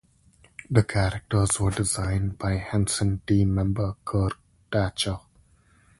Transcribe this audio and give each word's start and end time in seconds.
The 0.67 0.81
characters 0.83 1.59
were 1.59 1.69
designed 1.69 2.39
by 2.39 2.53
Henson 2.55 3.21
team 3.27 3.53
member 3.53 3.97
Kirk 4.03 4.35
Thatcher. 4.71 5.19